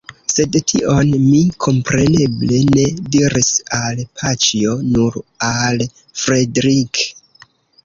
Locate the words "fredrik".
6.25-7.07